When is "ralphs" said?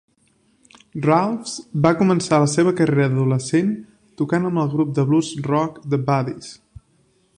1.07-1.51